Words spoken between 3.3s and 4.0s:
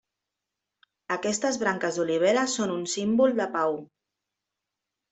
de pau.